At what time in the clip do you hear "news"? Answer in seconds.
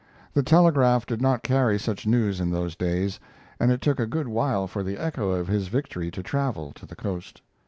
2.07-2.39